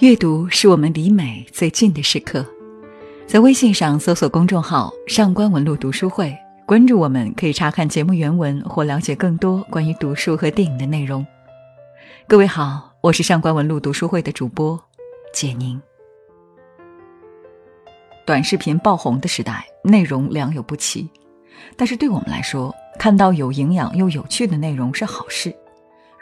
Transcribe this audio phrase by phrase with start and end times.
[0.00, 2.44] 阅读是我们离美最近的时刻，
[3.28, 6.36] 在微信上搜索公众号“上官文露读书会”，
[6.66, 11.24] 关注我们，可以查看节目原文或了解更多关于读书和电影的内容。
[12.26, 14.78] 各位好，我是上官文露读书会的主播
[15.32, 15.80] 简宁。
[18.26, 21.08] 短视频爆红的时代，内容良莠不齐，
[21.76, 25.54] 但是对我们来说，看到有营养又有趣的内容是好事。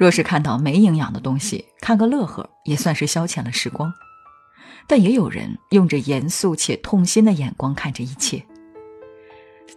[0.03, 3.95] 若是看到没营养的东西，看个乐呵也算是消遣了时光。
[4.89, 8.45] 但也有人用着严肃且痛心的眼光看着一切。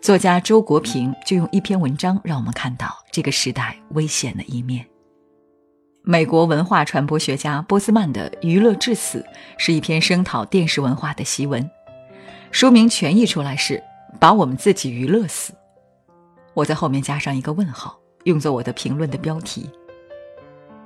[0.01, 4.83] 作家周国平就用一篇文章让我们看到这个时代危险的一面。
[6.01, 9.19] 美国文化传播学家波斯曼的《娱乐至死》
[9.59, 11.69] 是一篇声讨电视文化的檄文，
[12.49, 13.79] 书名全译出来是
[14.19, 15.53] “把我们自己娱乐死”。
[16.55, 19.69] 我在后面加上一个问号，用作我的评论的标题。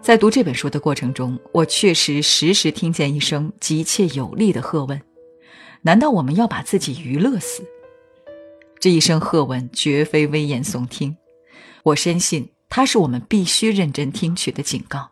[0.01, 4.99] 在读这本书的过程中，我确实时时听见一声急切有力的喝问
[5.83, 7.63] ：“难道我们要把自己娱乐死？”
[8.79, 11.15] 这一声喝问绝非危言耸听，
[11.83, 15.11] 我深信它是我们必须认真听取的警告。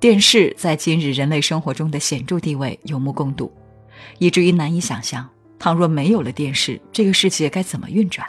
[0.00, 3.52] 电视在今日人类生活中的显著地位有目共睹，
[4.18, 8.26] 以至于难以想象，倘若没有了电视，这个世界该怎么运转？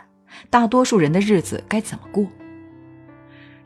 [0.50, 2.28] 大多数人的日子该怎么过？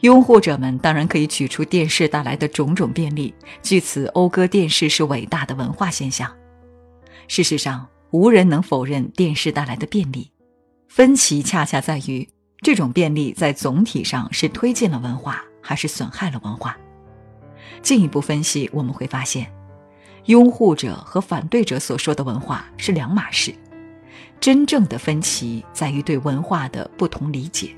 [0.01, 6.31] 拥护者们当然可以举出电视带来的种种便利，据此讴歌电视是伟大的文化现象。
[7.27, 10.29] 事实上，无人能否认电视带来的便利。
[10.87, 12.27] 分歧恰恰在于，
[12.61, 16.77] 这种便利在总体上是推进了文化，还是损害了文化。
[17.81, 19.51] 进一步分析，我们会发现，
[20.25, 23.53] 拥护者和反对者所说的文化是两码事。
[24.39, 27.75] 真正的分歧在于对文化的不同理解。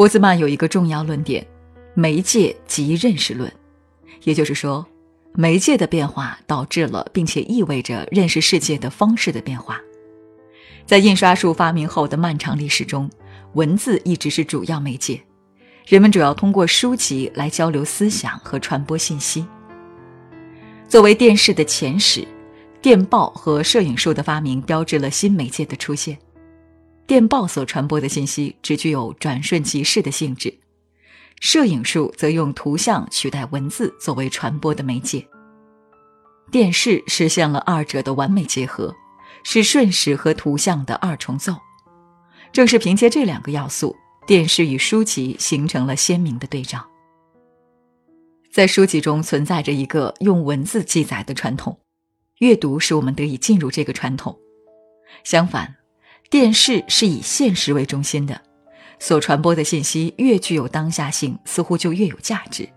[0.00, 1.46] 波兹曼有一个重要论点：
[1.92, 3.52] 媒介即认识论，
[4.22, 4.86] 也就是说，
[5.34, 9.78] 媒介的变化导致了并且意味着认识世界的方式的变化。
[10.86, 13.10] 在印刷术发明后的漫长历史中，
[13.52, 15.20] 文字一直是主要媒介，
[15.86, 19.44] 人们主要通过书籍来交流思想和传播信息。
[20.88, 22.26] 作为电视的前史，
[22.80, 26.16] 电报和摄影术的发明标志了新媒介的出现。
[27.10, 30.56] 电报所传播的信息只具有转瞬即逝的性质，
[31.40, 35.26] 摄影术则用图像取代文字作为传播的媒介。
[36.52, 38.94] 电视实现了二者的完美结合，
[39.42, 41.52] 是瞬时和图像的二重奏。
[42.52, 46.86] 正是凭借这两个要素，电视与书籍形成了鲜明的对照。
[48.52, 51.76] 在书籍中存在着一个用文字记载的传统，
[52.38, 54.38] 阅读使我们得以进入这个传统。
[55.24, 55.79] 相反。
[56.30, 58.40] 电视是以现实为中心的，
[59.00, 62.68] 所传播的信息越具有当下性，似乎就越有价值。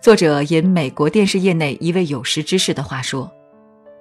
[0.00, 3.28] 作者引美国电视业内一位有识之士的话说：“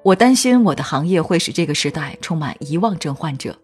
[0.05, 3.57] 我担心我的行业会使这个时代充满遗忘症患者。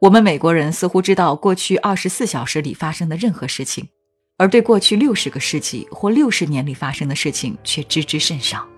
[0.00, 3.88] 我们美国人似乎知道过去二十四小时里发生的任何事情，
[4.36, 8.68] 而对过去六十个世纪或六十年里发生的事情却知之甚少。”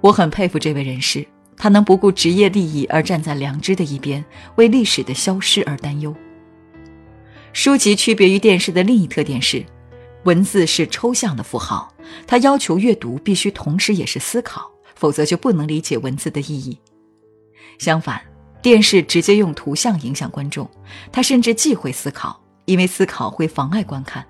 [0.00, 1.26] 我很佩服这位人士。
[1.62, 4.24] 他能不顾职业利益而站在良知的一边，
[4.56, 6.12] 为历史的消失而担忧。
[7.52, 9.64] 书籍区别于电视的另一特点是，
[10.24, 11.94] 文字是抽象的符号，
[12.26, 16.76] 它要求阅读必须同时也是思考，否则就不能理解文字的意义。
[17.78, 18.20] 相反，
[18.60, 20.68] 电视直接用图像影响观众，
[21.12, 24.26] 它甚至忌讳思考，因为思考会妨碍观看。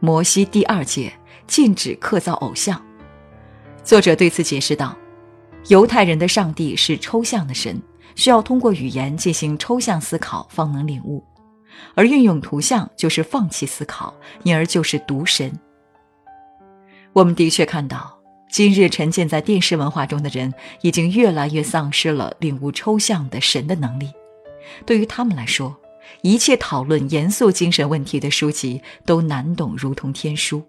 [0.00, 1.10] 摩西第二诫
[1.46, 2.78] 禁止刻造偶像，
[3.82, 4.94] 作者对此解释道。
[5.68, 7.80] 犹太人的上帝是抽象的神，
[8.16, 11.24] 需要通过语言进行抽象思考方能领悟，
[11.94, 15.50] 而运用图像就是放弃思考，因而就是独神。
[17.14, 18.18] 我们的确看到，
[18.50, 24.10] 今日沉浸在电视文化中的人，已经越来越丧失了领悟抽象的神的能力。
[24.84, 25.74] 对于他们来说，
[26.20, 30.62] 一切讨论严肃精神问题的书籍都难懂如同天书。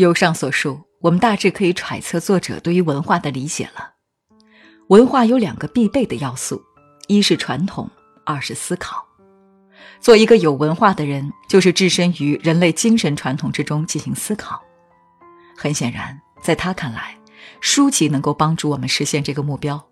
[0.00, 0.80] 由上所述。
[1.00, 3.94] 我们大致可以揣测作者对于文化的理解了。
[4.88, 6.60] 文化有两个必备的要素，
[7.06, 7.88] 一是传统，
[8.26, 9.02] 二是思考。
[9.98, 14.60] 做一个有文化的人，就是置身于人类精神传统之中进行思考。
[15.56, 17.18] 很显然，在他看来，
[17.62, 19.82] 书籍能够帮助我们实现这个目标，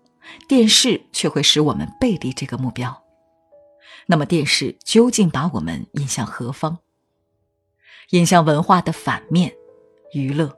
[0.47, 3.03] 电视却会使我们背离这个目标。
[4.05, 6.77] 那么，电视究竟把我们引向何方？
[8.11, 9.53] 引向文化的反面，
[10.13, 10.53] 娱乐。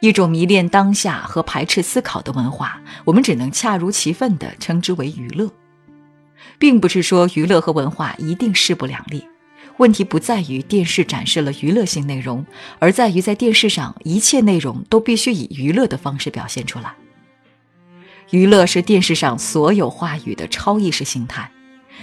[0.00, 5.50] 一种迷恋当下和排斥思考的文化，我们只能恰如其分地称之为娱乐，
[6.58, 9.26] 并不是说娱乐和文化一定势不两立，
[9.78, 12.44] 问题不在于电视展示了娱乐性内容，
[12.78, 16.94] 而在于在电视上一切内容都必须以娱乐的方式表现出来。
[18.30, 21.50] 娱乐是电视上所有话语的超意识形态，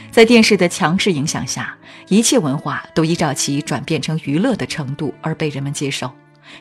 [0.09, 1.77] 在电视的强势影响下，
[2.07, 6.11] 一切文化都依照其转变成娱乐的程度而被人们接受，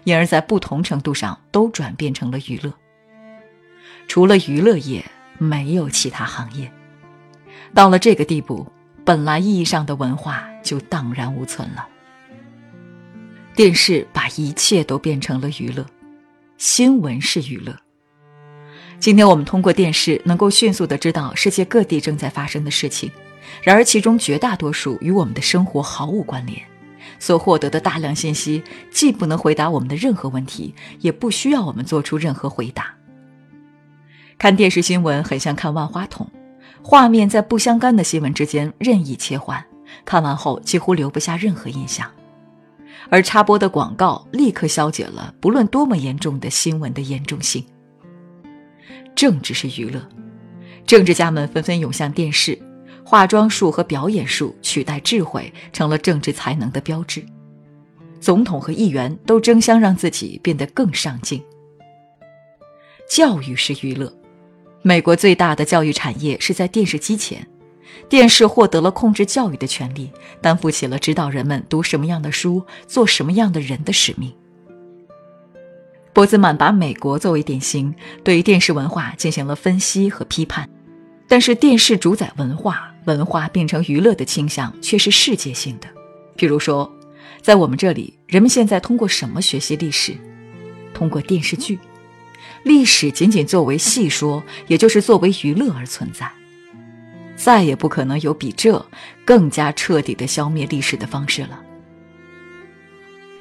[0.04, 2.72] 因而，在不同程度上都转变成了娱乐。
[4.08, 5.04] 除了娱乐业，
[5.38, 6.70] 没有其他行业。
[7.74, 8.66] 到了这个地步，
[9.04, 11.86] 本来意义上的文化就荡然无存了。
[13.54, 15.84] 电视把一切都变成了娱乐，
[16.58, 17.76] 新闻是娱乐。
[18.98, 23.10] 今天我们通过电视能够迅速的知道世界各地正在发生的事情，
[23.62, 26.71] 然而其中绝大多数与我们的生活毫无关联。
[27.18, 32.94] 所获得的大量信息既不能回答我们的任何问题，也不需要我们做出任何回答。
[34.38, 36.28] 看电视新闻很像看万花筒，
[36.82, 39.64] 画面在不相干的新闻之间任意切换，
[40.04, 42.10] 看完后几乎留不下任何印象，
[43.08, 47.64] 而插播的广告立刻消解了不论多么严重的新闻的严重性。
[49.14, 50.00] 政治是娱乐，
[50.86, 52.58] 政治家们纷纷涌向电视，
[53.04, 57.24] 化妆术和表演术取代智慧，成了政治才能的标志。
[58.20, 61.42] 总统和议员都争相让自己变得更上进。
[63.10, 64.12] 教育是娱乐，
[64.82, 67.46] 美国最大的教育产业是在电视机前，
[68.08, 70.10] 电视获得了控制教育的权利，
[70.40, 74.32] 担负起了指导人们读什么样的书、做什么样的人的使命。
[76.14, 80.68] 波兹曼把美国作为典型，对电视文化进行了分析和批判。
[81.26, 85.88] 但是，电视主宰文化，文化变成娱乐的倾向却是世界性的。
[86.36, 86.90] 比如说，
[87.40, 90.14] 在我们这里，人们现在通过什么学习历史？
[90.94, 91.78] 通过电视剧。
[92.62, 96.30] 历史仅仅作为戏说，也就是作为娱乐而存在。
[97.36, 98.84] 再也不可能有比这
[99.24, 101.60] 更加彻底的消灭历史的方式了。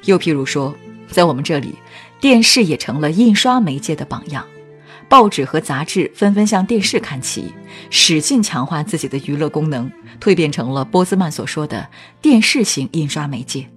[0.04, 0.74] 又譬如说，
[1.08, 1.74] 在我们这里。
[2.22, 4.46] 电视也成了印刷媒介的榜样，
[5.12, 7.52] 报纸和杂志纷纷向电视看齐，
[7.90, 11.86] 使劲强化自己的娱乐功能，蜕变成了波兹曼所说的
[12.22, 13.68] 电视型印刷媒介。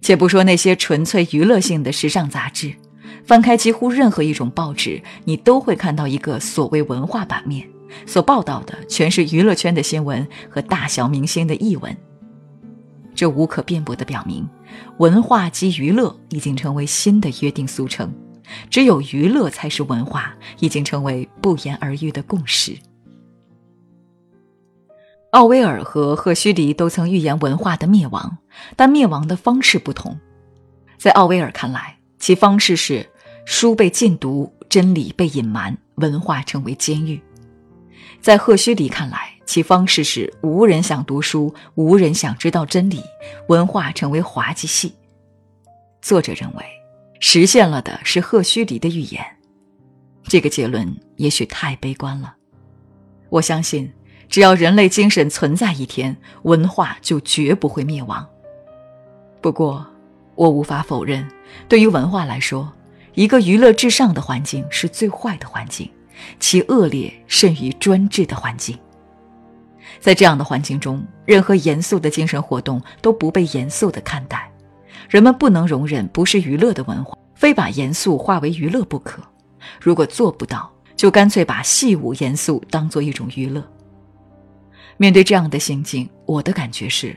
[0.00, 2.72] 且不说那些纯粹娱乐性的时尚杂志，
[3.24, 7.68] 翻开几乎任何一种报纸，你都会看到一个所谓文化版面，
[8.06, 11.96] 所报道的全是娱乐圈的新闻和大小明星的译文。
[13.12, 14.48] 这无可辩驳地表明，
[14.98, 18.14] 文化及娱乐已经成为新的约定俗成，
[18.70, 22.76] 只有娱乐才是文化，已经成为不言而喻的共识。
[25.30, 28.36] 奥威尔和赫胥黎都曾预言文化的灭亡，
[28.76, 30.18] 但灭亡的方式不同。
[30.98, 33.08] 在奥威尔看来，其方式是
[33.46, 37.18] 书被禁读，真理被隐瞒，文化成为监狱；
[38.20, 43.02] 在赫胥黎看来，其方式是无人想读书，无人想知道真理，
[43.48, 44.94] 文化成为滑稽戏。
[46.02, 46.64] 作者认为，
[47.24, 49.24] 实现了的是赫胥黎的预言。
[50.24, 52.34] 这个结论也许太悲观了。
[53.30, 53.90] 我相信，
[54.28, 58.28] 只要人类精神存在一天，文化就绝不会灭亡。
[59.40, 59.86] 不过，
[60.34, 61.24] 我无法否认，
[61.68, 62.70] 对于文化来说，
[63.14, 65.88] 一个娱乐至上的环境是最坏的环境，
[66.40, 68.76] 其恶劣甚于专制的环境。
[70.00, 74.51] 在这样的环境中，任何严肃的精神活动都不被严肃的看待。
[75.12, 79.22] 人们不能容忍不是娱乐的文化，非把严肃化为娱乐不可。
[79.78, 83.62] 如果做不到，就干脆把戏舞严肃当做一种娱乐。
[84.96, 87.14] 面对这样的心境，我的感觉是，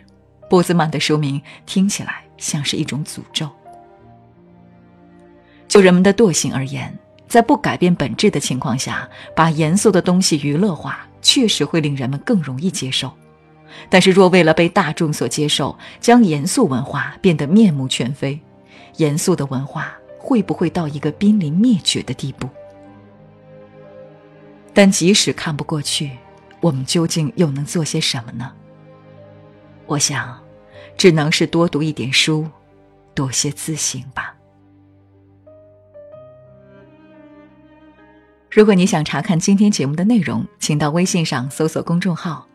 [0.49, 3.49] 波兹曼的说明听起来像是一种诅咒。
[5.65, 6.93] 就人们的惰性而言，
[7.29, 11.07] 在不改变本质的情况下，把严肃的东西娱乐化。
[11.21, 13.11] 确实会令人们更容易接受，
[13.89, 18.39] 但是若为了被大众所接受，将严肃文化变得面目全非，
[18.98, 22.50] 严肃的文化会不会到一个濒临灭绝的地步？
[24.74, 26.12] 但即使看不过去，
[26.60, 28.51] 我们究竟又能做些什么呢？
[29.86, 30.38] 我想，
[30.98, 32.48] 只能是多读一点书，
[33.13, 34.36] 多些自省吧。
[38.50, 42.48] 如果你想查看今天节目的内容，请到微信上搜索公众号“